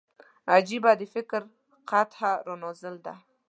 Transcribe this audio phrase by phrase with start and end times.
[0.53, 1.41] عجيبه د فکر
[1.89, 2.11] قحط
[2.47, 3.15] را نازل دی